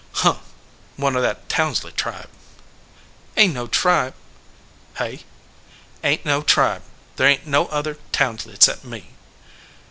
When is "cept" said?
8.59-8.83